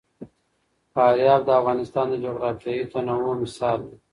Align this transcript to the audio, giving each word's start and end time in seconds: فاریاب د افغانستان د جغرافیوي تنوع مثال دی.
فاریاب 0.93 1.41
د 1.45 1.49
افغانستان 1.59 2.05
د 2.09 2.13
جغرافیوي 2.25 2.85
تنوع 2.91 3.35
مثال 3.43 3.79
دی. 3.87 3.97